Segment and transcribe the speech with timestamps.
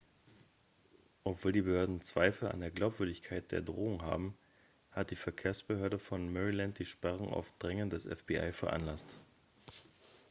[1.25, 4.35] obgleich die behörden zweifel an der glaubwürdigkeit der drohung haben
[4.89, 9.05] hat die verkehrsbehörde von maryland die sperrung auf drängen des fbi veranlasst